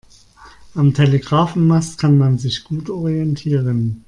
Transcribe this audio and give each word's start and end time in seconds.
Am 0.73 0.95
Telegrafenmast 0.95 1.99
kann 1.99 2.17
man 2.17 2.39
sich 2.39 2.63
gut 2.63 2.89
orientieren. 2.89 3.99